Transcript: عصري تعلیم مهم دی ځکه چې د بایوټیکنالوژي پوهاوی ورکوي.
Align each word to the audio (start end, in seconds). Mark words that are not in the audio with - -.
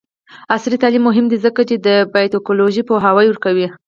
عصري 0.53 0.77
تعلیم 0.83 1.03
مهم 1.09 1.25
دی 1.31 1.37
ځکه 1.45 1.61
چې 1.69 1.75
د 1.85 1.87
بایوټیکنالوژي 2.13 2.81
پوهاوی 2.89 3.25
ورکوي. 3.29 3.67